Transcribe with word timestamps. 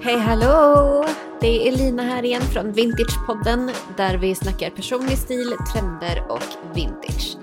Hej 0.00 0.18
hallå! 0.18 1.04
Det 1.40 1.46
är 1.46 1.72
Elina 1.72 2.02
här 2.02 2.24
igen 2.24 2.42
från 2.42 2.72
Vintagepodden 2.72 3.70
där 3.96 4.18
vi 4.18 4.34
snackar 4.34 4.70
personlig 4.70 5.18
stil, 5.18 5.52
trender 5.72 6.26
och 6.28 6.74
vintage. 6.74 7.36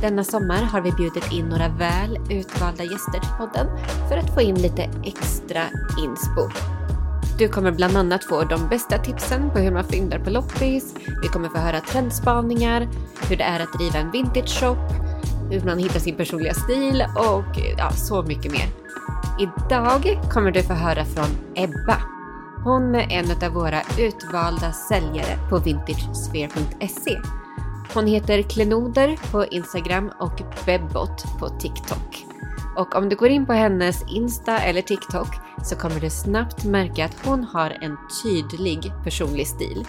Denna 0.00 0.24
sommar 0.24 0.62
har 0.62 0.80
vi 0.80 0.92
bjudit 0.92 1.32
in 1.32 1.48
några 1.48 1.68
väl 1.68 2.18
utvalda 2.30 2.84
gäster 2.84 3.20
till 3.20 3.30
podden 3.38 3.66
för 4.08 4.16
att 4.16 4.34
få 4.34 4.40
in 4.40 4.54
lite 4.54 4.82
extra 5.04 5.62
inspo. 6.04 6.48
Du 7.42 7.48
kommer 7.48 7.72
bland 7.72 7.96
annat 7.96 8.24
få 8.24 8.44
de 8.44 8.68
bästa 8.68 8.98
tipsen 8.98 9.50
på 9.50 9.58
hur 9.58 9.70
man 9.70 9.84
fyndar 9.84 10.18
på 10.18 10.30
loppis, 10.30 10.94
vi 11.22 11.28
kommer 11.28 11.48
få 11.48 11.58
höra 11.58 11.80
trendspaningar, 11.80 12.88
hur 13.28 13.36
det 13.36 13.44
är 13.44 13.60
att 13.60 13.72
driva 13.72 13.98
en 13.98 14.10
vintage 14.10 14.60
shop, 14.60 14.76
hur 15.50 15.60
man 15.60 15.78
hittar 15.78 16.00
sin 16.00 16.16
personliga 16.16 16.54
stil 16.54 17.04
och 17.16 17.58
ja, 17.78 17.90
så 17.90 18.22
mycket 18.22 18.52
mer. 18.52 18.66
Idag 19.40 20.20
kommer 20.32 20.50
du 20.50 20.62
få 20.62 20.72
höra 20.72 21.04
från 21.04 21.26
Ebba. 21.54 21.96
Hon 22.64 22.94
är 22.94 23.12
en 23.12 23.44
av 23.46 23.52
våra 23.52 23.82
utvalda 23.98 24.72
säljare 24.72 25.38
på 25.50 25.58
vintagesphere.se. 25.58 27.18
Hon 27.94 28.06
heter 28.06 28.42
Klenoder 28.42 29.18
på 29.30 29.46
Instagram 29.46 30.12
och 30.18 30.42
Bebbot 30.66 31.38
på 31.38 31.48
TikTok. 31.48 32.21
Och 32.76 32.96
om 32.96 33.08
du 33.08 33.16
går 33.16 33.28
in 33.28 33.46
på 33.46 33.52
hennes 33.52 34.04
Insta 34.12 34.58
eller 34.58 34.82
TikTok 34.82 35.28
så 35.64 35.76
kommer 35.76 36.00
du 36.00 36.10
snabbt 36.10 36.64
märka 36.64 37.04
att 37.04 37.26
hon 37.26 37.44
har 37.44 37.70
en 37.70 37.96
tydlig 38.22 38.92
personlig 39.04 39.46
stil. 39.46 39.86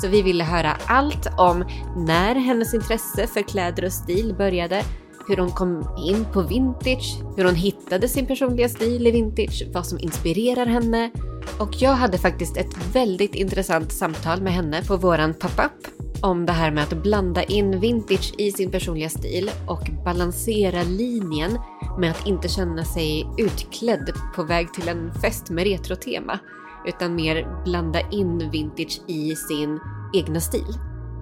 Så 0.00 0.08
vi 0.08 0.22
ville 0.22 0.44
höra 0.44 0.76
allt 0.86 1.26
om 1.38 1.64
när 1.96 2.34
hennes 2.34 2.74
intresse 2.74 3.26
för 3.26 3.42
kläder 3.42 3.84
och 3.84 3.92
stil 3.92 4.34
började, 4.38 4.82
hur 5.28 5.36
hon 5.36 5.50
kom 5.50 5.96
in 6.06 6.24
på 6.32 6.42
vintage, 6.42 7.22
hur 7.36 7.44
hon 7.44 7.54
hittade 7.54 8.08
sin 8.08 8.26
personliga 8.26 8.68
stil 8.68 9.06
i 9.06 9.10
vintage, 9.10 9.62
vad 9.72 9.86
som 9.86 9.98
inspirerar 9.98 10.66
henne. 10.66 11.10
Och 11.58 11.70
jag 11.78 11.92
hade 11.92 12.18
faktiskt 12.18 12.56
ett 12.56 12.94
väldigt 12.94 13.34
intressant 13.34 13.92
samtal 13.92 14.42
med 14.42 14.52
henne 14.52 14.82
på 14.82 14.96
våran 14.96 15.34
pop-up 15.34 15.98
om 16.22 16.46
det 16.46 16.52
här 16.52 16.70
med 16.70 16.84
att 16.84 17.02
blanda 17.02 17.42
in 17.42 17.80
vintage 17.80 18.34
i 18.38 18.52
sin 18.52 18.70
personliga 18.70 19.08
stil 19.08 19.50
och 19.66 19.90
balansera 20.04 20.82
linjen 20.82 21.58
med 21.98 22.10
att 22.10 22.26
inte 22.26 22.48
känna 22.48 22.84
sig 22.84 23.28
utklädd 23.38 24.12
på 24.34 24.42
väg 24.42 24.72
till 24.72 24.88
en 24.88 25.12
fest 25.12 25.50
med 25.50 25.64
retrotema, 25.64 26.38
utan 26.86 27.14
mer 27.14 27.62
blanda 27.64 28.00
in 28.10 28.50
vintage 28.50 29.00
i 29.06 29.36
sin 29.36 29.80
egna 30.14 30.40
stil. 30.40 30.74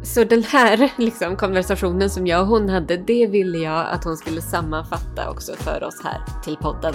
Så 0.03 0.25
den 0.25 0.43
här 0.43 0.93
liksom, 0.97 1.37
konversationen 1.37 2.11
som 2.11 2.27
jag 2.27 2.41
och 2.41 2.47
hon 2.47 2.69
hade, 2.69 2.97
det 2.97 3.27
ville 3.27 3.59
jag 3.59 3.87
att 3.91 4.05
hon 4.05 4.17
skulle 4.17 4.41
sammanfatta 4.41 5.31
också 5.31 5.53
för 5.57 5.85
oss 5.85 6.01
här 6.05 6.43
till 6.45 6.57
podden. 6.57 6.95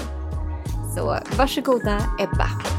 Så 0.95 1.17
varsågoda 1.37 2.01
Ebba! 2.19 2.70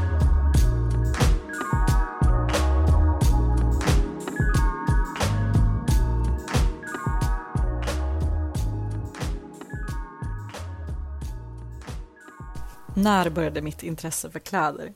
När 13.03 13.29
började 13.29 13.61
mitt 13.61 13.83
intresse 13.83 14.29
för 14.29 14.39
kläder? 14.39 14.93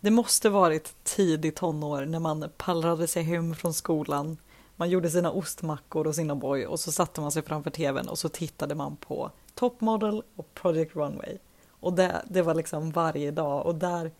Det 0.00 0.10
måste 0.10 0.48
varit 0.48 0.94
tidigt 1.04 1.56
tonår 1.56 2.04
när 2.04 2.18
man 2.18 2.50
pallrade 2.56 3.06
sig 3.06 3.22
hem 3.22 3.54
från 3.54 3.74
skolan. 3.74 4.36
Man 4.76 4.90
gjorde 4.90 5.10
sina 5.10 5.30
ostmackor 5.30 6.06
och 6.06 6.14
sina 6.14 6.34
boy 6.34 6.66
och 6.66 6.80
så 6.80 6.92
satte 6.92 7.20
man 7.20 7.32
sig 7.32 7.42
framför 7.42 7.70
tvn 7.70 8.08
och 8.08 8.18
så 8.18 8.28
tittade 8.28 8.74
man 8.74 8.96
på 8.96 9.30
Top 9.54 9.80
Model 9.80 10.22
och 10.36 10.54
Project 10.54 10.96
Runway. 10.96 11.38
Och 11.70 11.92
det, 11.92 12.22
det 12.28 12.42
var 12.42 12.54
liksom 12.54 12.90
varje 12.90 13.30
dag 13.30 13.66
och 13.66 13.74
där 13.74 14.10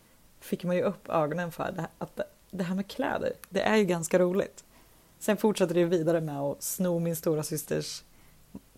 fick 0.41 0.65
man 0.65 0.77
ju 0.77 0.83
upp 0.83 1.09
ögonen 1.09 1.53
för 1.53 1.73
det, 1.73 1.87
att 1.99 2.17
det, 2.17 2.25
det 2.51 2.65
här 2.65 2.75
med 2.75 2.91
kläder, 2.91 3.33
det 3.49 3.61
är 3.61 3.77
ju 3.77 3.85
ganska 3.85 4.19
roligt. 4.19 4.65
Sen 5.19 5.37
fortsatte 5.37 5.75
det 5.75 5.85
vidare 5.85 6.21
med 6.21 6.41
att 6.41 6.63
sno 6.63 6.99
min 6.99 7.17
stora 7.17 7.43
systers 7.43 8.03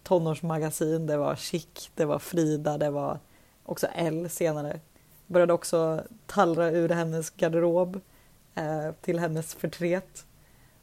tonårsmagasin. 0.02 1.06
Det 1.06 1.16
var 1.16 1.36
Chic, 1.36 1.90
det 1.94 2.04
var 2.04 2.18
Frida, 2.18 2.78
det 2.78 2.90
var 2.90 3.18
också 3.64 3.86
L 3.94 4.28
senare. 4.30 4.80
Började 5.26 5.52
också 5.52 6.02
tallra 6.26 6.70
ur 6.70 6.88
hennes 6.88 7.30
garderob 7.30 8.00
eh, 8.54 8.90
till 9.00 9.18
hennes 9.18 9.54
förtret. 9.54 10.26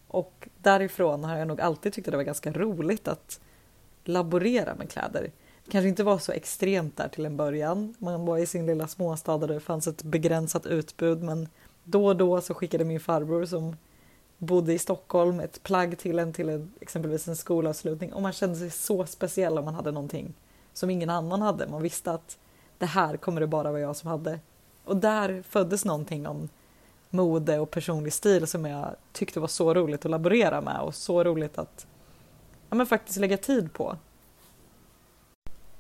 Och 0.08 0.48
därifrån 0.58 1.24
har 1.24 1.38
jag 1.38 1.48
nog 1.48 1.62
alltid 1.62 1.94
tyckt 1.94 2.08
att 2.08 2.12
det 2.12 2.18
var 2.18 2.24
ganska 2.24 2.52
roligt 2.52 3.08
att 3.08 3.40
laborera 4.04 4.76
med 4.76 4.90
kläder. 4.90 5.32
Det 5.66 5.72
kanske 5.72 5.90
inte 5.90 6.04
var 6.04 6.18
så 6.18 6.32
extremt 6.32 6.98
där 6.98 7.08
till 7.08 7.26
en 7.26 7.38
början. 7.38 7.96
Man 7.98 8.26
var 8.26 8.38
i 8.38 8.46
sin 8.46 8.66
lilla 8.66 8.88
småstad 8.88 9.38
där 9.38 9.48
det 9.48 9.60
fanns 9.60 9.88
ett 9.88 10.04
begränsat 10.04 10.66
utbud 10.66 11.24
men 11.24 11.50
då 11.84 12.06
och 12.06 12.16
då 12.16 12.42
så 12.42 12.54
skickade 12.54 12.86
min 12.86 13.00
farbror 13.00 13.46
som 13.46 13.76
bodde 14.38 14.74
i 14.74 14.80
Stockholm 14.80 15.40
ett 15.40 15.64
plagg 15.64 15.98
till 15.98 16.20
en 16.20 16.34
till 16.34 16.50
en, 16.50 16.74
exempelvis 16.80 17.28
en 17.28 17.36
skolavslutning 17.36 18.14
och 18.14 18.22
man 18.22 18.34
kände 18.34 18.56
sig 18.56 18.70
så 18.70 19.06
speciell 19.06 19.58
om 19.58 19.66
man 19.66 19.76
hade 19.76 19.92
någonting 19.92 20.34
som 20.74 20.90
ingen 20.90 21.10
annan 21.10 21.42
hade. 21.42 21.68
Man 21.68 21.82
visste 21.82 22.12
att 22.12 22.38
det 22.82 22.88
här 22.88 23.18
kommer 23.18 23.42
det 23.42 23.48
bara 23.48 23.72
vara 23.72 23.82
jag 23.82 23.96
som 23.96 24.10
hade. 24.10 24.40
Och 24.84 24.98
där 24.98 25.44
föddes 25.50 25.86
någonting 25.86 26.28
om 26.28 26.50
mode 27.10 27.60
och 27.60 27.72
personlig 27.72 28.14
stil 28.14 28.48
som 28.48 28.66
jag 28.66 28.96
tyckte 29.14 29.40
var 29.40 29.48
så 29.48 29.74
roligt 29.74 30.06
att 30.06 30.12
laborera 30.12 30.62
med 30.62 30.82
och 30.82 30.96
så 30.96 31.24
roligt 31.24 31.58
att 31.58 31.88
ja, 32.70 32.76
men 32.76 32.86
faktiskt 32.86 33.20
lägga 33.20 33.38
tid 33.38 33.74
på. 33.74 33.98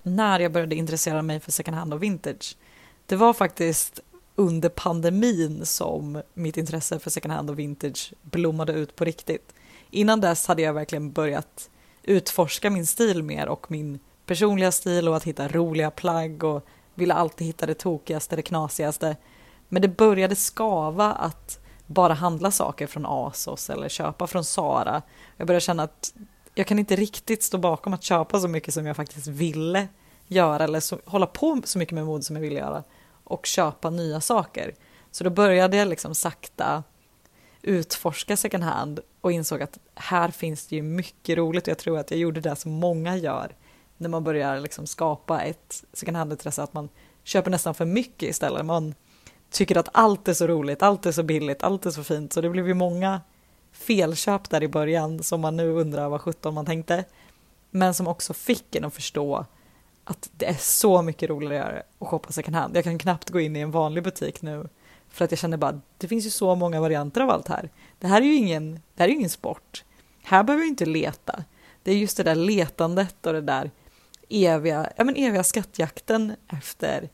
När 0.03 0.39
jag 0.39 0.51
började 0.51 0.75
intressera 0.75 1.21
mig 1.21 1.39
för 1.39 1.51
second 1.51 1.77
hand 1.77 1.93
och 1.93 2.03
vintage, 2.03 2.57
det 3.05 3.15
var 3.15 3.33
faktiskt 3.33 3.99
under 4.35 4.69
pandemin 4.69 5.65
som 5.65 6.21
mitt 6.33 6.57
intresse 6.57 6.99
för 6.99 7.09
second 7.09 7.33
hand 7.33 7.49
och 7.49 7.59
vintage 7.59 8.13
blommade 8.21 8.73
ut 8.73 8.95
på 8.95 9.05
riktigt. 9.05 9.53
Innan 9.89 10.21
dess 10.21 10.47
hade 10.47 10.61
jag 10.61 10.73
verkligen 10.73 11.11
börjat 11.11 11.69
utforska 12.03 12.69
min 12.69 12.85
stil 12.85 13.23
mer 13.23 13.47
och 13.47 13.71
min 13.71 13.99
personliga 14.25 14.71
stil 14.71 15.07
och 15.07 15.15
att 15.15 15.23
hitta 15.23 15.47
roliga 15.47 15.91
plagg 15.91 16.43
och 16.43 16.65
ville 16.95 17.13
alltid 17.13 17.47
hitta 17.47 17.65
det 17.65 17.73
tokigaste, 17.73 18.35
det 18.35 18.41
knasigaste. 18.41 19.17
Men 19.69 19.81
det 19.81 19.87
började 19.87 20.35
skava 20.35 21.13
att 21.13 21.59
bara 21.85 22.13
handla 22.13 22.51
saker 22.51 22.87
från 22.87 23.05
Asos 23.05 23.69
eller 23.69 23.89
köpa 23.89 24.27
från 24.27 24.43
Sara. 24.43 25.01
Jag 25.37 25.47
började 25.47 25.61
känna 25.61 25.83
att 25.83 26.13
jag 26.55 26.67
kan 26.67 26.79
inte 26.79 26.95
riktigt 26.95 27.43
stå 27.43 27.57
bakom 27.57 27.93
att 27.93 28.03
köpa 28.03 28.39
så 28.39 28.47
mycket 28.47 28.73
som 28.73 28.85
jag 28.85 28.95
faktiskt 28.95 29.27
ville 29.27 29.87
göra 30.27 30.63
eller 30.63 30.79
så, 30.79 30.99
hålla 31.05 31.25
på 31.25 31.61
så 31.63 31.79
mycket 31.79 31.95
med 31.95 32.05
mode 32.05 32.23
som 32.23 32.35
jag 32.35 32.41
ville 32.41 32.59
göra 32.59 32.83
och 33.23 33.45
köpa 33.45 33.89
nya 33.89 34.21
saker. 34.21 34.75
Så 35.11 35.23
då 35.23 35.29
började 35.29 35.77
jag 35.77 35.87
liksom 35.87 36.15
sakta 36.15 36.83
utforska 37.61 38.37
second 38.37 38.63
hand 38.63 38.99
och 39.21 39.31
insåg 39.31 39.61
att 39.61 39.77
här 39.95 40.29
finns 40.29 40.67
det 40.67 40.75
ju 40.75 40.81
mycket 40.81 41.37
roligt 41.37 41.63
och 41.63 41.71
jag 41.71 41.77
tror 41.77 41.97
att 41.97 42.11
jag 42.11 42.19
gjorde 42.19 42.41
det 42.41 42.55
som 42.55 42.71
många 42.71 43.17
gör 43.17 43.55
när 44.01 44.09
man 44.09 44.23
börjar 44.23 44.59
liksom 44.59 44.87
skapa 44.87 45.41
ett 45.41 45.83
second 45.93 46.17
hand-intresse, 46.17 46.63
att 46.63 46.73
man 46.73 46.89
köper 47.23 47.51
nästan 47.51 47.75
för 47.75 47.85
mycket 47.85 48.29
istället. 48.29 48.65
Man 48.65 48.95
tycker 49.49 49.77
att 49.77 49.89
allt 49.91 50.27
är 50.27 50.33
så 50.33 50.47
roligt, 50.47 50.83
allt 50.83 51.05
är 51.05 51.11
så 51.11 51.23
billigt, 51.23 51.63
allt 51.63 51.85
är 51.85 51.91
så 51.91 52.03
fint, 52.03 52.33
så 52.33 52.41
det 52.41 52.49
blev 52.49 52.67
ju 52.67 52.73
många 52.73 53.21
felköp 53.71 54.49
där 54.49 54.63
i 54.63 54.67
början 54.67 55.23
som 55.23 55.41
man 55.41 55.57
nu 55.57 55.71
undrar 55.71 56.09
vad 56.09 56.21
sjutton 56.21 56.53
man 56.53 56.65
tänkte, 56.65 57.05
men 57.69 57.93
som 57.93 58.07
också 58.07 58.33
fick 58.33 58.75
en 58.75 58.85
att 58.85 58.93
förstå 58.93 59.45
att 60.03 60.29
det 60.37 60.45
är 60.45 60.57
så 60.59 61.01
mycket 61.01 61.29
roligare 61.29 61.83
att 61.99 62.07
shoppa 62.07 62.31
second 62.31 62.55
hand. 62.55 62.77
Jag 62.77 62.83
kan 62.83 62.99
knappt 62.99 63.29
gå 63.29 63.39
in 63.39 63.55
i 63.55 63.59
en 63.59 63.71
vanlig 63.71 64.03
butik 64.03 64.41
nu 64.41 64.67
för 65.09 65.25
att 65.25 65.31
jag 65.31 65.39
känner 65.39 65.57
bara 65.57 65.81
det 65.97 66.07
finns 66.07 66.25
ju 66.25 66.29
så 66.29 66.55
många 66.55 66.81
varianter 66.81 67.21
av 67.21 67.29
allt 67.29 67.47
här. 67.47 67.69
Det 67.99 68.07
här 68.07 68.21
är 68.21 68.25
ju 68.25 68.35
ingen, 68.35 68.73
det 68.73 69.03
här 69.03 69.07
är 69.07 69.13
ingen 69.13 69.29
sport. 69.29 69.83
Här 70.23 70.43
behöver 70.43 70.63
vi 70.63 70.69
inte 70.69 70.85
leta. 70.85 71.43
Det 71.83 71.91
är 71.91 71.95
just 71.95 72.17
det 72.17 72.23
där 72.23 72.35
letandet 72.35 73.25
och 73.25 73.33
det 73.33 73.41
där 73.41 73.71
eviga, 74.31 74.91
ja, 74.97 75.03
men 75.03 75.15
eviga 75.15 75.43
skattjakten 75.43 76.35
efter 76.47 77.09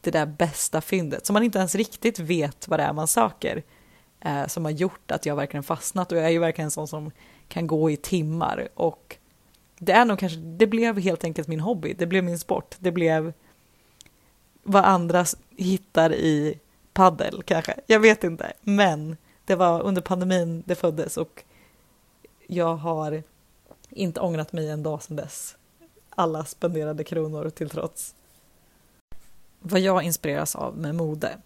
det 0.00 0.10
där 0.10 0.26
bästa 0.26 0.80
fyndet 0.80 1.26
som 1.26 1.34
man 1.34 1.42
inte 1.42 1.58
ens 1.58 1.74
riktigt 1.74 2.18
vet 2.18 2.68
vad 2.68 2.80
det 2.80 2.82
är 2.82 2.92
man 2.92 3.08
söker 3.08 3.62
eh, 4.20 4.46
som 4.46 4.64
har 4.64 4.72
gjort 4.72 5.10
att 5.10 5.26
jag 5.26 5.36
verkligen 5.36 5.64
fastnat. 5.64 6.12
Och 6.12 6.18
jag 6.18 6.24
är 6.24 6.30
ju 6.30 6.38
verkligen 6.38 6.66
en 6.66 6.70
sån 6.70 6.88
som 6.88 7.10
kan 7.48 7.66
gå 7.66 7.90
i 7.90 7.96
timmar. 7.96 8.68
Och 8.74 9.16
det 9.78 9.92
är 9.92 10.04
nog 10.04 10.18
kanske, 10.18 10.38
det 10.38 10.66
blev 10.66 10.98
helt 10.98 11.24
enkelt 11.24 11.48
min 11.48 11.60
hobby, 11.60 11.94
det 11.98 12.06
blev 12.06 12.24
min 12.24 12.38
sport, 12.38 12.76
det 12.78 12.92
blev 12.92 13.32
vad 14.62 14.84
andra 14.84 15.24
hittar 15.56 16.12
i 16.12 16.58
paddel 16.92 17.42
kanske, 17.42 17.74
jag 17.86 18.00
vet 18.00 18.24
inte, 18.24 18.52
men 18.60 19.16
det 19.44 19.54
var 19.54 19.82
under 19.82 20.02
pandemin 20.02 20.62
det 20.66 20.74
föddes 20.74 21.16
och 21.16 21.44
jag 22.46 22.76
har 22.76 23.22
inte 23.90 24.20
ångrat 24.20 24.52
mig 24.52 24.70
en 24.70 24.82
dag 24.82 25.02
sedan 25.02 25.16
dess 25.16 25.56
alla 26.18 26.44
spenderade 26.44 27.04
kronor 27.04 27.50
till 27.50 27.70
trots. 27.70 28.14
Vad 29.60 29.80
jag 29.80 30.02
inspireras 30.02 30.56
av 30.56 30.76
med 30.76 30.94
mode? 30.94 31.38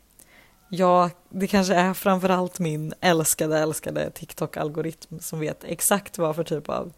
Ja, 0.68 1.10
det 1.28 1.46
kanske 1.46 1.74
är 1.74 1.94
framförallt 1.94 2.58
min 2.58 2.94
älskade, 3.00 3.58
älskade 3.58 4.10
TikTok-algoritm 4.10 5.18
som 5.20 5.40
vet 5.40 5.64
exakt 5.64 6.18
vad 6.18 6.36
för 6.36 6.44
typ 6.44 6.68
av 6.68 6.92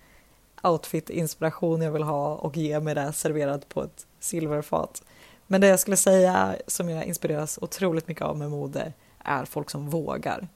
outfit-inspiration 0.63 1.83
jag 1.83 1.93
vill 1.93 2.03
ha 2.03 2.35
och 2.35 2.57
ge 2.57 2.81
mig 2.81 2.95
det 2.95 3.13
serverat 3.13 3.69
på 3.69 3.83
ett 3.83 4.07
silverfat. 4.21 5.03
Men 5.47 5.61
det 5.61 5.67
jag 5.67 5.81
skulle 5.81 5.97
säga 5.97 6.57
som 6.67 6.91
jag 6.91 7.05
inspireras 7.05 7.59
otroligt 7.63 8.09
mycket 8.09 8.25
av 8.25 8.39
med 8.39 8.51
mode 8.51 8.93
är 9.19 9.45
folk 9.45 9.71
som 9.71 9.91
vågar. 9.91 10.49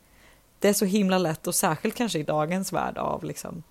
Det 0.58 0.68
är 0.68 0.72
så 0.72 0.84
himla 0.84 1.18
lätt 1.18 1.46
och 1.46 1.54
särskilt 1.54 1.94
kanske 1.94 2.18
i 2.18 2.22
dagens 2.22 2.72
värld 2.72 2.98
av 2.98 3.24
liksom 3.24 3.62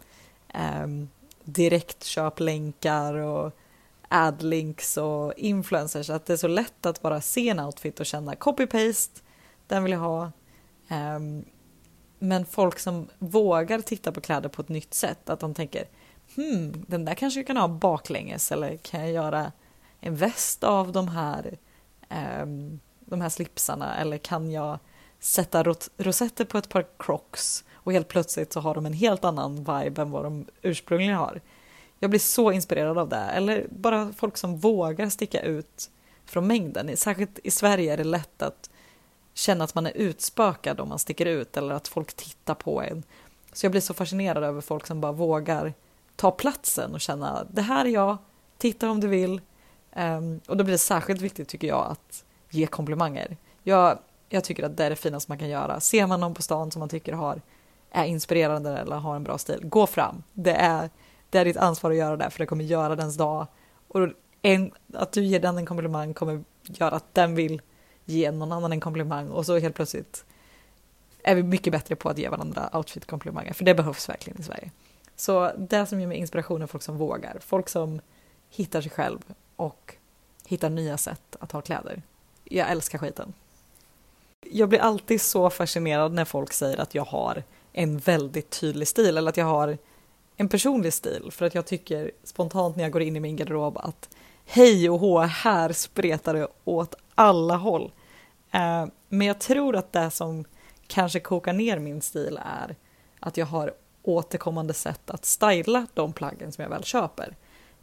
um, 0.84 1.10
direktköplänkar 1.48 3.14
och 3.14 3.52
adlinks 4.08 4.98
och 4.98 5.34
influencers 5.34 6.10
att 6.10 6.26
det 6.26 6.34
är 6.34 6.38
så 6.38 6.48
lätt 6.48 6.86
att 6.86 7.02
bara 7.02 7.22
se 7.22 7.50
en 7.50 7.60
outfit 7.60 8.00
och 8.00 8.06
känna 8.06 8.34
copy-paste, 8.34 9.22
den 9.68 9.84
vill 9.84 9.92
jag 9.92 10.00
ha. 10.00 10.32
Um, 10.92 11.46
men 12.20 12.46
folk 12.46 12.80
som 12.80 13.08
vågar 13.20 13.82
titta 13.82 14.12
på 14.12 14.22
kläder 14.22 14.50
på 14.50 14.62
ett 14.62 14.70
nytt 14.70 14.94
sätt, 14.94 15.30
att 15.30 15.40
de 15.40 15.54
tänker 15.54 15.88
hmm, 16.36 16.86
den 16.88 17.06
där 17.06 17.14
kanske 17.14 17.40
jag 17.40 17.48
kan 17.48 17.58
ha 17.58 17.68
baklänges 17.68 18.52
eller 18.52 18.78
kan 18.78 19.00
jag 19.00 19.12
göra 19.12 19.52
en 20.00 20.16
väst 20.16 20.64
av 20.64 20.92
de 20.92 21.08
här, 21.08 21.58
um, 22.42 22.80
de 23.00 23.22
här 23.22 23.30
slipsarna 23.30 23.98
eller 23.98 24.18
kan 24.18 24.52
jag 24.52 24.80
sätta 25.20 25.64
rosetter 25.98 26.46
på 26.46 26.58
ett 26.58 26.70
par 26.70 26.86
crocs 27.00 27.64
och 27.88 27.94
helt 27.94 28.08
plötsligt 28.08 28.54
så 28.54 28.60
har 28.60 28.76
de 28.76 28.86
en 28.86 28.94
helt 28.94 29.26
annan 29.26 29.56
vibe 29.56 30.02
än 30.02 30.12
vad 30.12 30.24
de 30.24 30.46
ursprungligen 30.62 31.16
har. 31.16 31.42
Jag 32.00 32.10
blir 32.10 32.20
så 32.20 32.52
inspirerad 32.52 32.98
av 32.98 33.10
det. 33.10 33.16
Eller 33.16 33.68
bara 33.70 34.14
folk 34.14 34.38
som 34.38 34.58
vågar 34.58 35.10
sticka 35.10 35.42
ut 35.42 35.90
från 36.26 36.48
mängden. 36.48 36.98
Särskilt 36.98 37.40
i 37.44 37.52
Sverige 37.52 37.94
är 37.94 37.98
det 37.98 38.04
lätt 38.04 38.42
att 38.42 38.70
känna 39.34 39.64
att 39.64 39.76
man 39.76 39.86
är 39.86 39.92
utspökad 39.92 40.80
om 40.80 40.90
man 40.90 41.00
sticker 41.00 41.26
ut 41.26 41.58
eller 41.58 41.76
att 41.76 41.88
folk 41.88 42.14
tittar 42.14 42.54
på 42.54 42.82
en. 42.82 43.04
Så 43.54 43.66
jag 43.66 43.72
blir 43.72 43.82
så 43.82 43.94
fascinerad 43.94 44.44
över 44.44 44.62
folk 44.62 44.88
som 44.88 45.02
bara 45.02 45.12
vågar 45.12 45.74
ta 46.16 46.32
platsen 46.32 46.94
och 46.94 47.02
känna 47.02 47.48
det 47.52 47.62
här 47.62 47.86
är 47.86 47.90
jag, 47.90 48.18
titta 48.58 48.90
om 48.90 49.00
du 49.00 49.08
vill. 49.08 49.42
Um, 49.96 50.40
och 50.48 50.58
då 50.58 50.64
blir 50.64 50.72
det 50.72 50.78
särskilt 50.78 51.22
viktigt 51.22 51.48
tycker 51.48 51.68
jag 51.68 51.86
att 51.92 52.24
ge 52.50 52.68
komplimanger. 52.68 53.38
Jag, 53.64 54.00
jag 54.30 54.44
tycker 54.44 54.64
att 54.64 54.78
det 54.78 54.86
är 54.86 54.90
det 54.90 54.96
finaste 54.96 55.32
man 55.32 55.40
kan 55.40 55.50
göra. 55.50 55.80
Ser 55.80 56.08
man 56.08 56.20
någon 56.20 56.34
på 56.34 56.42
stan 56.42 56.72
som 56.72 56.80
man 56.80 56.90
tycker 56.90 57.14
har, 57.14 57.42
är 57.92 58.06
inspirerande 58.06 58.78
eller 58.78 58.96
har 58.96 59.16
en 59.16 59.24
bra 59.24 59.38
stil, 59.38 59.60
gå 59.64 59.88
fram. 59.88 60.24
Det 60.34 60.54
är 60.54 60.90
det 61.30 61.38
är 61.38 61.46
ditt 61.46 61.58
ansvar 61.58 61.92
att 61.92 61.98
göra 61.98 62.18
det 62.18 62.30
för 62.30 62.40
det 62.40 62.46
kommer 62.46 62.64
göra 62.64 62.96
dens 62.96 63.18
dag. 63.18 63.48
Och 63.88 64.10
en, 64.42 64.72
att 64.94 65.12
du 65.12 65.24
ger 65.24 65.40
den 65.40 65.58
en 65.58 65.66
komplimang 65.66 66.14
kommer 66.14 66.44
göra 66.64 66.96
att 66.96 67.14
den 67.14 67.36
vill 67.36 67.62
ge 68.06 68.32
någon 68.32 68.52
annan 68.52 68.72
en 68.72 68.80
komplimang 68.80 69.30
och 69.30 69.46
så 69.46 69.58
helt 69.58 69.76
plötsligt 69.76 70.26
är 71.24 71.36
vi 71.36 71.44
mycket 71.44 71.74
bättre 71.74 71.96
på 71.96 72.10
att 72.10 72.18
ge 72.18 72.30
varandra 72.30 72.70
outfit-komplimanger, 72.74 73.54
för 73.54 73.66
det 73.66 73.76
behövs 73.76 74.10
verkligen 74.10 74.40
i 74.40 74.44
Sverige. 74.44 74.72
Så 75.16 75.52
det 75.58 75.86
som 75.86 76.00
ger 76.00 76.08
mig 76.08 76.18
inspiration 76.18 76.62
är 76.62 76.68
folk 76.68 76.84
som 76.84 76.98
vågar, 76.98 77.38
folk 77.40 77.70
som 77.70 78.02
hittar 78.50 78.82
sig 78.82 78.92
själv 78.92 79.20
och 79.56 79.96
hittar 80.46 80.70
nya 80.70 80.98
sätt 80.98 81.36
att 81.40 81.52
ha 81.52 81.62
kläder. 81.62 82.02
Jag 82.44 82.72
älskar 82.72 83.00
skiten. 83.00 83.34
Jag 84.52 84.70
blir 84.70 84.80
alltid 84.80 85.22
så 85.22 85.50
fascinerad 85.50 86.14
när 86.14 86.26
folk 86.26 86.54
säger 86.54 86.78
att 86.78 86.96
jag 86.96 87.06
har 87.06 87.44
en 87.78 87.98
väldigt 87.98 88.50
tydlig 88.50 88.88
stil 88.88 89.18
eller 89.18 89.30
att 89.30 89.38
jag 89.38 89.46
har 89.46 89.78
en 90.36 90.50
personlig 90.50 90.94
stil 90.94 91.30
för 91.32 91.46
att 91.46 91.56
jag 91.56 91.66
tycker 91.66 92.12
spontant 92.24 92.76
när 92.76 92.84
jag 92.84 92.92
går 92.92 93.02
in 93.02 93.16
i 93.16 93.20
min 93.20 93.36
garderob 93.36 93.78
att 93.78 94.10
hej 94.46 94.90
och 94.90 95.00
hå, 95.00 95.20
här 95.20 95.74
spretar 95.74 96.34
det 96.34 96.48
åt 96.64 96.96
alla 97.16 97.56
håll. 97.56 97.92
Eh, 98.52 98.86
men 99.10 99.28
jag 99.28 99.40
tror 99.40 99.76
att 99.76 99.92
det 99.92 100.12
som 100.12 100.46
kanske 100.88 101.20
kokar 101.20 101.54
ner 101.54 101.80
min 101.80 102.02
stil 102.02 102.40
är 102.46 102.76
att 103.20 103.38
jag 103.38 103.46
har 103.46 103.74
återkommande 104.04 104.74
sätt 104.74 105.10
att 105.10 105.26
styla 105.26 105.88
de 105.94 106.14
plaggen 106.14 106.52
som 106.52 106.62
jag 106.62 106.70
väl 106.70 106.84
köper. 106.84 107.36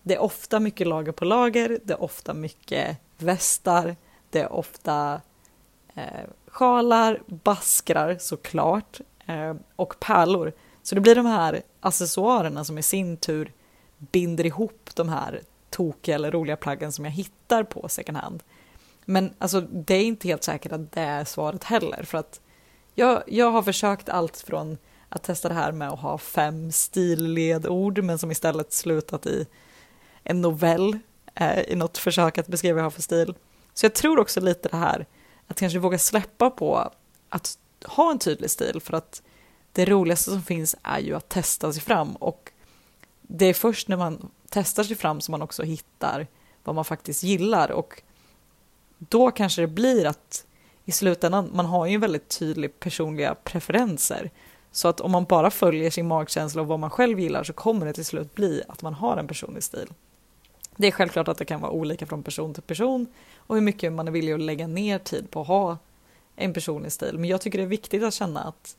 Det 0.02 0.14
är 0.14 0.22
ofta 0.22 0.60
mycket 0.60 0.86
lager 0.86 1.12
på 1.12 1.24
lager, 1.24 1.78
det 1.84 1.92
är 1.92 2.02
ofta 2.02 2.34
mycket 2.34 2.96
västar, 3.18 3.96
det 4.30 4.40
är 4.40 4.52
ofta 4.52 5.20
eh, 5.94 6.28
sjalar, 6.46 7.22
baskrar 7.26 8.16
såklart 8.20 9.00
Eh, 9.26 9.54
och 9.76 10.00
pärlor 10.00 10.52
så 10.82 10.94
det 10.94 11.00
blir 11.00 11.14
de 11.14 11.26
här 11.26 11.62
accessoarerna 11.80 12.64
som 12.64 12.78
i 12.78 12.82
sin 12.82 13.16
tur 13.16 13.52
binder 13.98 14.46
ihop 14.46 14.90
de 14.94 15.08
här 15.08 15.40
tokiga 15.70 16.14
eller 16.14 16.30
roliga 16.30 16.56
plaggen 16.56 16.92
som 16.92 17.04
jag 17.04 17.12
hittar 17.12 17.64
på 17.64 17.88
second 17.88 18.18
hand. 18.18 18.42
Men 19.04 19.34
alltså, 19.38 19.60
det 19.60 19.94
är 19.94 20.04
inte 20.04 20.28
helt 20.28 20.44
säkert 20.44 20.72
att 20.72 20.92
det 20.92 21.00
är 21.00 21.24
svaret 21.24 21.64
heller, 21.64 22.02
för 22.02 22.18
att 22.18 22.40
jag, 22.94 23.22
jag 23.26 23.50
har 23.50 23.62
försökt 23.62 24.08
allt 24.08 24.36
från 24.36 24.78
att 25.08 25.22
testa 25.22 25.48
det 25.48 25.54
här 25.54 25.72
med 25.72 25.88
att 25.88 26.00
ha 26.00 26.18
fem 26.18 26.72
stilledord, 26.72 28.04
men 28.04 28.18
som 28.18 28.30
istället 28.30 28.72
slutat 28.72 29.26
i 29.26 29.46
en 30.22 30.40
novell 30.40 30.98
eh, 31.34 31.60
i 31.60 31.74
något 31.74 31.98
försök 31.98 32.38
att 32.38 32.46
beskriva 32.46 32.74
vad 32.74 32.80
jag 32.80 32.86
har 32.86 32.90
för 32.90 33.02
stil. 33.02 33.34
Så 33.74 33.86
jag 33.86 33.94
tror 33.94 34.18
också 34.18 34.40
lite 34.40 34.68
det 34.68 34.76
här 34.76 35.06
att 35.46 35.58
kanske 35.58 35.78
våga 35.78 35.98
släppa 35.98 36.50
på 36.50 36.90
att 37.28 37.58
ha 37.84 38.10
en 38.10 38.18
tydlig 38.18 38.50
stil, 38.50 38.80
för 38.80 38.96
att 38.96 39.22
det 39.72 39.84
roligaste 39.84 40.30
som 40.30 40.42
finns 40.42 40.76
är 40.82 40.98
ju 40.98 41.16
att 41.16 41.28
testa 41.28 41.72
sig 41.72 41.82
fram 41.82 42.16
och 42.16 42.52
det 43.22 43.46
är 43.46 43.54
först 43.54 43.88
när 43.88 43.96
man 43.96 44.28
testar 44.48 44.84
sig 44.84 44.96
fram 44.96 45.20
som 45.20 45.32
man 45.32 45.42
också 45.42 45.62
hittar 45.62 46.26
vad 46.64 46.74
man 46.74 46.84
faktiskt 46.84 47.22
gillar 47.22 47.70
och 47.70 48.02
då 48.98 49.30
kanske 49.30 49.62
det 49.62 49.66
blir 49.66 50.06
att 50.06 50.46
i 50.84 50.92
slutändan, 50.92 51.50
man 51.52 51.66
har 51.66 51.86
ju 51.86 51.98
väldigt 51.98 52.38
tydlig 52.38 52.80
personliga 52.80 53.34
preferenser. 53.34 54.30
Så 54.72 54.88
att 54.88 55.00
om 55.00 55.10
man 55.10 55.24
bara 55.24 55.50
följer 55.50 55.90
sin 55.90 56.08
magkänsla 56.08 56.62
och 56.62 56.68
vad 56.68 56.78
man 56.78 56.90
själv 56.90 57.20
gillar 57.20 57.44
så 57.44 57.52
kommer 57.52 57.86
det 57.86 57.92
till 57.92 58.04
slut 58.04 58.34
bli 58.34 58.62
att 58.68 58.82
man 58.82 58.94
har 58.94 59.16
en 59.16 59.26
personlig 59.26 59.62
stil. 59.62 59.88
Det 60.76 60.86
är 60.86 60.90
självklart 60.90 61.28
att 61.28 61.38
det 61.38 61.44
kan 61.44 61.60
vara 61.60 61.72
olika 61.72 62.06
från 62.06 62.22
person 62.22 62.54
till 62.54 62.62
person 62.62 63.06
och 63.36 63.54
hur 63.54 63.62
mycket 63.62 63.92
man 63.92 64.08
är 64.08 64.12
villig 64.12 64.32
att 64.32 64.40
lägga 64.40 64.66
ner 64.66 64.98
tid 64.98 65.30
på 65.30 65.40
att 65.40 65.46
ha 65.46 65.78
en 66.36 66.52
personlig 66.52 66.92
stil. 66.92 67.18
Men 67.18 67.30
jag 67.30 67.40
tycker 67.40 67.58
det 67.58 67.64
är 67.64 67.68
viktigt 67.68 68.02
att 68.02 68.14
känna 68.14 68.42
att 68.42 68.76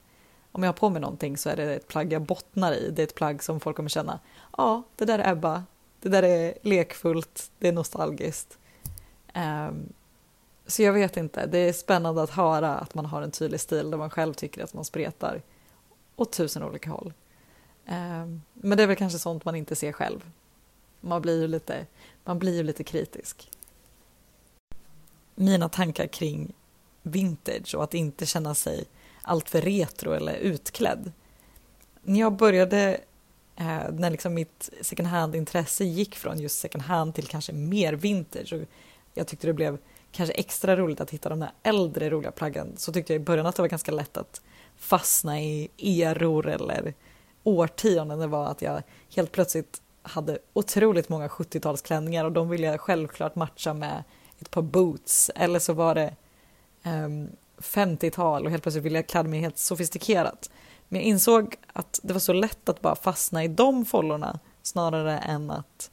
om 0.52 0.64
jag 0.64 0.68
har 0.68 0.74
på 0.74 0.90
mig 0.90 1.02
någonting 1.02 1.38
så 1.38 1.50
är 1.50 1.56
det 1.56 1.76
ett 1.76 1.88
plagg 1.88 2.14
jag 2.14 2.22
bottnar 2.22 2.74
i. 2.74 2.90
Det 2.90 3.02
är 3.02 3.04
ett 3.04 3.16
plagg 3.16 3.44
som 3.44 3.60
folk 3.60 3.76
kommer 3.76 3.90
känna, 3.90 4.20
ja, 4.58 4.84
det 4.96 5.06
där 5.06 5.20
är 5.20 5.32
Ebba, 5.32 5.64
det 6.02 6.10
där 6.10 6.24
är 6.24 6.54
lekfullt, 6.62 7.52
det 7.60 7.68
är 7.68 7.72
nostalgiskt. 7.72 8.58
Um, 9.36 9.94
så 10.68 10.84
jag 10.84 10.94
vet 10.94 11.18
inte, 11.18 11.46
det 11.46 11.58
är 11.58 11.74
spännande 11.74 12.24
att 12.24 12.30
höra 12.30 12.76
att 12.76 12.96
man 12.96 13.06
har 13.06 13.22
en 13.22 13.32
tydlig 13.32 13.60
stil 13.60 13.92
där 13.92 13.98
man 13.98 14.10
själv 14.10 14.34
tycker 14.34 14.64
att 14.64 14.74
man 14.74 14.86
spretar 14.86 15.42
åt 16.16 16.32
tusen 16.32 16.64
olika 16.64 16.90
håll. 16.90 17.14
Um, 17.88 18.42
men 18.54 18.78
det 18.78 18.84
är 18.84 18.88
väl 18.88 18.96
kanske 18.96 19.20
sånt 19.20 19.46
man 19.46 19.56
inte 19.56 19.76
ser 19.76 19.92
själv. 19.92 20.32
Man 21.02 21.22
blir 21.22 21.42
ju 21.42 21.48
lite, 21.48 21.86
man 22.24 22.40
blir 22.40 22.56
ju 22.56 22.64
lite 22.64 22.84
kritisk. 22.84 23.52
Mina 25.36 25.70
tankar 25.70 26.08
kring 26.08 26.54
vintage 27.06 27.76
och 27.76 27.84
att 27.84 27.94
inte 27.94 28.26
känna 28.26 28.56
sig 28.56 28.86
alltför 29.22 29.62
retro 29.62 30.12
eller 30.12 30.34
utklädd. 30.34 31.12
När 32.04 32.20
jag 32.20 32.34
började, 32.34 32.98
eh, 33.56 33.92
när 33.92 34.10
liksom 34.10 34.34
mitt 34.34 34.70
second 34.82 35.08
hand-intresse 35.08 35.86
gick 35.86 36.16
från 36.16 36.40
just 36.40 36.60
second 36.60 36.84
hand 36.84 37.16
till 37.16 37.28
kanske 37.28 37.54
mer 37.54 37.94
vintage 37.94 38.54
och 38.54 38.62
jag 39.14 39.28
tyckte 39.28 39.48
det 39.48 39.54
blev 39.54 39.78
kanske 40.12 40.34
extra 40.34 40.76
roligt 40.76 41.02
att 41.02 41.12
hitta 41.12 41.30
de 41.30 41.40
där 41.40 41.52
äldre 41.64 42.10
roliga 42.10 42.32
plaggen 42.32 42.74
så 42.78 42.94
tyckte 42.94 43.14
jag 43.14 43.22
i 43.22 43.26
början 43.26 43.46
att 43.46 43.56
det 43.56 43.62
var 43.62 43.70
ganska 43.70 43.92
lätt 43.92 44.18
att 44.18 44.42
fastna 44.78 45.42
i 45.42 45.70
eror 45.78 46.48
eller 46.48 46.94
årtionden. 47.44 48.20
Det 48.20 48.28
var 48.28 48.46
att 48.46 48.62
jag 48.62 48.84
helt 49.16 49.32
plötsligt 49.32 49.82
hade 50.02 50.38
otroligt 50.54 51.10
många 51.10 51.28
70-talsklänningar 51.28 52.24
och 52.24 52.32
de 52.32 52.50
ville 52.50 52.68
jag 52.68 52.82
självklart 52.82 53.36
matcha 53.36 53.74
med 53.74 54.04
ett 54.40 54.52
par 54.52 54.62
boots 54.62 55.32
eller 55.36 55.60
så 55.60 55.74
var 55.74 55.96
det 55.96 56.16
Ehm, 56.86 57.30
50-tal 57.58 58.46
och 58.46 58.52
helt 58.52 58.64
plötsligt 58.64 58.86
ville 58.86 58.98
jag 58.98 59.08
klä 59.08 59.24
mig 59.24 59.40
helt 59.40 59.58
sofistikerat. 59.58 60.50
Men 60.88 61.02
jag 61.02 61.08
insåg 61.08 61.56
att 61.74 62.00
det 62.04 62.14
var 62.14 62.20
så 62.20 62.34
lätt 62.34 62.70
att 62.70 62.82
bara 62.82 62.96
fastna 62.96 63.44
i 63.44 63.48
de 63.48 63.86
follorna 63.86 64.40
snarare 64.62 65.18
än 65.18 65.52
att 65.52 65.92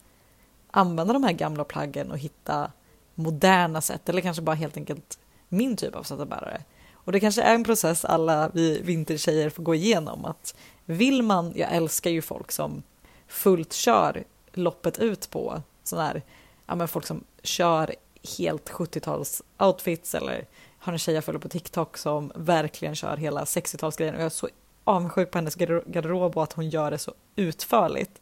använda 0.71 1.13
de 1.13 1.23
här 1.23 1.31
gamla 1.31 1.63
plaggen 1.63 2.11
och 2.11 2.17
hitta 2.17 2.71
moderna 3.15 3.81
sätt 3.81 4.09
eller 4.09 4.21
kanske 4.21 4.43
bara 4.43 4.55
helt 4.55 4.77
enkelt 4.77 5.19
min 5.49 5.77
typ 5.77 5.95
av 5.95 6.03
sätt 6.03 6.19
att 6.19 6.29
bära 6.29 6.45
det. 6.45 6.63
Och 6.93 7.11
det 7.11 7.19
kanske 7.19 7.41
är 7.41 7.55
en 7.55 7.63
process 7.63 8.05
alla 8.05 8.51
vi 8.53 8.81
vintertjejer 8.81 9.49
får 9.49 9.63
gå 9.63 9.75
igenom 9.75 10.25
att 10.25 10.55
vill 10.85 11.23
man, 11.23 11.53
jag 11.55 11.71
älskar 11.71 12.11
ju 12.11 12.21
folk 12.21 12.51
som 12.51 12.83
fullt 13.27 13.73
kör 13.73 14.23
loppet 14.51 14.99
ut 14.99 15.29
på 15.29 15.61
sådana 15.83 16.07
här, 16.07 16.21
ja 16.65 16.75
men 16.75 16.87
folk 16.87 17.05
som 17.05 17.23
kör 17.43 17.95
helt 18.37 18.69
70-tals 18.69 19.41
outfits 19.57 20.15
eller 20.15 20.47
har 20.77 20.93
en 20.93 20.99
tjej 20.99 21.15
jag 21.15 21.23
följer 21.23 21.39
på 21.39 21.49
TikTok 21.49 21.97
som 21.97 22.31
verkligen 22.35 22.95
kör 22.95 23.17
hela 23.17 23.43
60-talsgrejen 23.43 24.13
och 24.13 24.19
jag 24.19 24.25
är 24.25 24.29
så 24.29 24.49
avundsjuk 24.83 25.31
på 25.31 25.37
hennes 25.37 25.55
garderob 25.55 26.37
och 26.37 26.43
att 26.43 26.53
hon 26.53 26.69
gör 26.69 26.91
det 26.91 26.97
så 26.97 27.13
utförligt. 27.35 28.21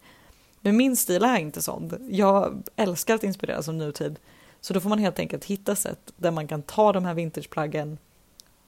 Men 0.61 0.77
min 0.77 0.95
stil 0.95 1.23
är 1.23 1.37
inte 1.37 1.61
sån. 1.61 2.07
Jag 2.09 2.63
älskar 2.75 3.15
att 3.15 3.23
inspireras 3.23 3.67
av 3.67 3.73
nutid. 3.73 4.19
Så 4.61 4.73
då 4.73 4.79
får 4.79 4.89
man 4.89 4.99
helt 4.99 5.19
enkelt 5.19 5.45
hitta 5.45 5.75
sätt 5.75 6.13
där 6.17 6.31
man 6.31 6.47
kan 6.47 6.61
ta 6.61 6.93
de 6.93 7.05
här 7.05 7.13
vintageplaggen 7.13 7.97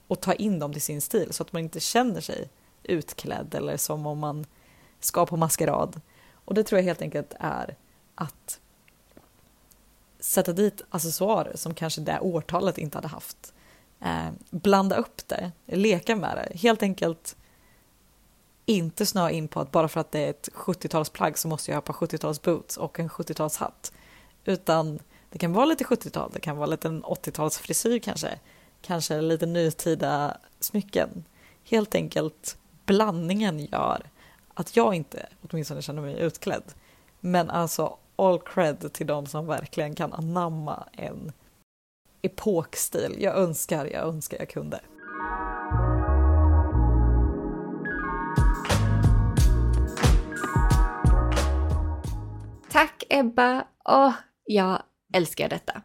och 0.06 0.20
ta 0.20 0.32
in 0.32 0.58
dem 0.58 0.72
till 0.72 0.82
sin 0.82 1.00
stil 1.00 1.32
så 1.32 1.42
att 1.42 1.52
man 1.52 1.62
inte 1.62 1.80
känner 1.80 2.20
sig 2.20 2.48
utklädd 2.82 3.54
eller 3.54 3.76
som 3.76 4.06
om 4.06 4.18
man 4.18 4.46
ska 5.00 5.26
på 5.26 5.36
maskerad. 5.36 6.00
Och 6.34 6.54
det 6.54 6.64
tror 6.64 6.78
jag 6.78 6.84
helt 6.84 7.02
enkelt 7.02 7.34
är 7.40 7.76
att 8.14 8.60
sätta 10.24 10.52
dit 10.52 10.82
accessoarer 10.90 11.56
som 11.56 11.74
kanske 11.74 12.00
det 12.00 12.20
årtalet 12.20 12.78
inte 12.78 12.98
hade 12.98 13.08
haft. 13.08 13.54
Eh, 14.00 14.28
blanda 14.50 14.96
upp 14.96 15.28
det, 15.28 15.52
leka 15.66 16.16
med 16.16 16.36
det, 16.36 16.58
helt 16.58 16.82
enkelt 16.82 17.36
inte 18.66 19.06
snöa 19.06 19.30
in 19.30 19.48
på 19.48 19.60
att 19.60 19.70
bara 19.70 19.88
för 19.88 20.00
att 20.00 20.12
det 20.12 20.18
är 20.18 20.30
ett 20.30 20.48
70-talsplagg 20.54 21.34
så 21.34 21.48
måste 21.48 21.70
jag 21.70 21.76
ha 21.76 21.82
på 21.82 21.92
70-talsboots 21.92 22.78
och 22.78 23.00
en 23.00 23.08
70-talshatt. 23.08 23.92
Utan 24.44 24.98
det 25.30 25.38
kan 25.38 25.52
vara 25.52 25.64
lite 25.64 25.84
70-tal, 25.84 26.30
det 26.34 26.40
kan 26.40 26.56
vara 26.56 26.66
lite 26.66 26.88
en 26.88 27.04
80-talsfrisyr 27.04 27.98
kanske, 27.98 28.38
kanske 28.82 29.20
lite 29.20 29.46
nutida 29.46 30.36
smycken. 30.60 31.24
Helt 31.64 31.94
enkelt 31.94 32.56
blandningen 32.86 33.58
gör 33.58 34.10
att 34.54 34.76
jag 34.76 34.94
inte 34.94 35.26
åtminstone 35.42 35.82
känner 35.82 36.02
mig 36.02 36.18
utklädd. 36.20 36.74
Men 37.20 37.50
alltså 37.50 37.98
all 38.16 38.38
cred 38.38 38.92
till 38.92 39.06
de 39.06 39.26
som 39.26 39.46
verkligen 39.46 39.94
kan 39.94 40.12
anamma 40.12 40.88
en 40.92 41.32
epokstil. 42.22 43.16
Jag 43.18 43.36
önskar, 43.36 43.86
jag 43.86 44.02
önskar 44.02 44.38
jag 44.38 44.48
kunde. 44.48 44.80
Tack 52.70 53.04
Ebba! 53.08 53.66
Åh, 53.88 54.12
jag 54.44 54.82
älskar 55.14 55.48
detta. 55.48 55.82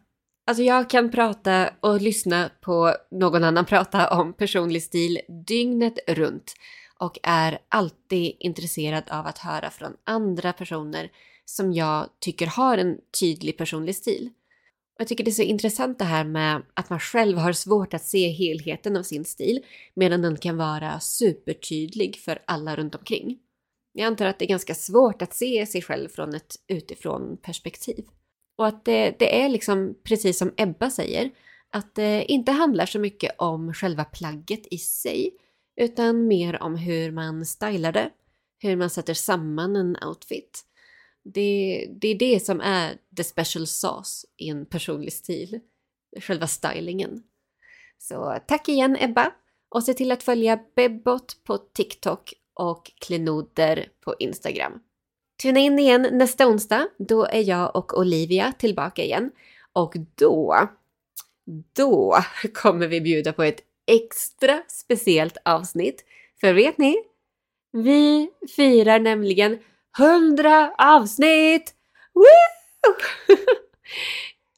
Alltså 0.47 0.63
jag 0.63 0.89
kan 0.89 1.11
prata 1.11 1.69
och 1.79 2.01
lyssna 2.01 2.49
på 2.61 2.95
någon 3.11 3.43
annan 3.43 3.65
prata 3.65 4.19
om 4.19 4.33
personlig 4.33 4.83
stil 4.83 5.19
dygnet 5.47 5.99
runt 6.07 6.53
och 6.99 7.19
är 7.23 7.59
alltid 7.69 8.35
intresserad 8.39 9.03
av 9.09 9.27
att 9.27 9.37
höra 9.37 9.69
från 9.69 9.93
andra 10.03 10.53
personer 10.53 11.09
som 11.49 11.73
jag 11.73 12.09
tycker 12.19 12.47
har 12.47 12.77
en 12.77 12.97
tydlig 13.19 13.57
personlig 13.57 13.95
stil. 13.95 14.29
Jag 14.97 15.07
tycker 15.07 15.23
det 15.23 15.31
är 15.31 15.33
så 15.33 15.41
intressant 15.41 15.99
det 15.99 16.05
här 16.05 16.23
med 16.23 16.61
att 16.73 16.89
man 16.89 16.99
själv 16.99 17.37
har 17.37 17.53
svårt 17.53 17.93
att 17.93 18.03
se 18.03 18.29
helheten 18.29 18.97
av 18.97 19.03
sin 19.03 19.25
stil 19.25 19.65
medan 19.93 20.21
den 20.21 20.37
kan 20.37 20.57
vara 20.57 20.99
supertydlig 20.99 22.15
för 22.15 22.39
alla 22.45 22.75
runt 22.75 22.95
omkring. 22.95 23.39
Jag 23.93 24.05
antar 24.05 24.25
att 24.25 24.39
det 24.39 24.45
är 24.45 24.49
ganska 24.49 24.75
svårt 24.75 25.21
att 25.21 25.33
se 25.33 25.65
sig 25.65 25.81
själv 25.81 26.09
från 26.09 26.35
ett 26.35 26.55
utifrån 26.67 27.37
perspektiv. 27.41 28.05
Och 28.57 28.67
att 28.67 28.85
det, 28.85 29.15
det 29.19 29.41
är 29.41 29.49
liksom 29.49 29.95
precis 30.03 30.37
som 30.37 30.53
Ebba 30.57 30.89
säger, 30.89 31.31
att 31.71 31.95
det 31.95 32.25
inte 32.27 32.51
handlar 32.51 32.85
så 32.85 32.99
mycket 32.99 33.31
om 33.37 33.73
själva 33.73 34.03
plagget 34.03 34.67
i 34.71 34.77
sig, 34.77 35.31
utan 35.81 36.27
mer 36.27 36.63
om 36.63 36.75
hur 36.75 37.11
man 37.11 37.45
stylar 37.45 37.91
det, 37.91 38.09
hur 38.59 38.75
man 38.75 38.89
sätter 38.89 39.13
samman 39.13 39.75
en 39.75 39.97
outfit. 40.07 40.65
Det, 41.33 41.87
det 42.01 42.07
är 42.07 42.15
det 42.15 42.45
som 42.45 42.61
är 42.61 42.97
the 43.17 43.23
special 43.23 43.67
sauce 43.67 44.27
i 44.37 44.49
en 44.49 44.65
personlig 44.65 45.13
stil, 45.13 45.59
själva 46.19 46.47
stylingen. 46.47 47.23
Så 47.97 48.39
tack 48.47 48.69
igen 48.69 48.97
Ebba! 48.99 49.31
Och 49.69 49.83
se 49.83 49.93
till 49.93 50.11
att 50.11 50.23
följa 50.23 50.59
Bebbot 50.75 51.43
på 51.43 51.57
TikTok 51.57 52.33
och 52.53 52.91
klenoder 52.99 53.87
på 54.05 54.15
Instagram. 54.19 54.79
Tuna 55.41 55.59
in 55.59 55.79
igen 55.79 56.07
nästa 56.11 56.47
onsdag, 56.47 56.87
då 56.97 57.25
är 57.25 57.41
jag 57.41 57.75
och 57.75 57.99
Olivia 57.99 58.53
tillbaka 58.59 59.03
igen. 59.03 59.31
Och 59.73 59.93
då, 60.15 60.69
då 61.75 62.17
kommer 62.53 62.87
vi 62.87 63.01
bjuda 63.01 63.33
på 63.33 63.43
ett 63.43 63.59
extra 63.87 64.61
speciellt 64.67 65.37
avsnitt. 65.45 66.05
För 66.41 66.53
vet 66.53 66.77
ni? 66.77 66.95
Vi 67.71 68.29
firar 68.55 68.99
nämligen 68.99 69.59
100 69.97 70.71
avsnitt! 70.77 71.73
Woo! 72.13 72.93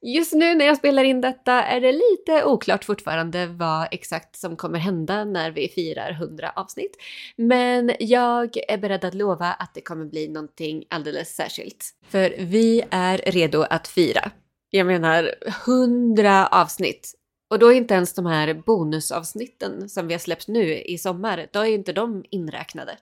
Just 0.04 0.34
nu 0.34 0.56
när 0.56 0.66
jag 0.66 0.78
spelar 0.78 1.04
in 1.04 1.22
detta 1.22 1.64
är 1.64 1.82
det 1.82 1.92
lite 1.92 2.46
oklart 2.46 2.86
fortfarande 2.86 3.48
vad 3.48 3.88
exakt 3.92 4.36
som 4.36 4.56
kommer 4.56 4.80
hända 4.80 5.26
när 5.26 5.52
vi 5.52 5.68
firar 5.68 6.12
100 6.12 6.52
avsnitt. 6.56 6.98
Men 7.36 7.92
jag 8.00 8.58
är 8.68 8.78
beredd 8.78 9.06
att 9.06 9.14
lova 9.14 9.54
att 9.54 9.74
det 9.74 9.82
kommer 9.82 10.06
bli 10.06 10.28
någonting 10.28 10.84
alldeles 10.90 11.36
särskilt. 11.36 11.90
För 12.08 12.36
vi 12.40 12.84
är 12.92 13.18
redo 13.18 13.62
att 13.62 13.88
fira. 13.88 14.32
Jag 14.70 14.88
menar 14.88 15.36
100 15.66 16.48
avsnitt. 16.48 17.14
Och 17.50 17.60
då 17.60 17.74
är 17.74 17.78
inte 17.78 17.94
ens 17.94 18.14
de 18.14 18.26
här 18.26 18.54
bonusavsnitten 18.54 19.90
som 19.90 20.08
vi 20.08 20.14
har 20.14 20.20
släppt 20.20 20.48
nu 20.48 20.82
i 20.82 20.98
sommar, 20.98 21.48
då 21.54 21.60
är 21.60 21.66
inte 21.66 21.94
de 21.94 22.24
inräknade. 22.30 22.98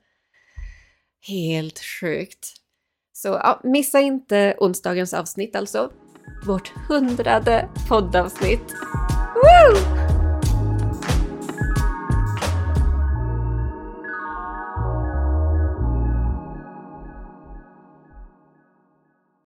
Helt 1.28 1.80
sjukt. 1.80 2.54
Så 3.14 3.28
ja, 3.28 3.62
missa 3.64 4.00
inte 4.00 4.56
onsdagens 4.60 5.14
avsnitt 5.14 5.56
alltså 5.56 5.92
vårt 6.46 6.68
hundrade 6.88 7.70
poddavsnitt. 7.90 8.74
Woo! 9.36 9.99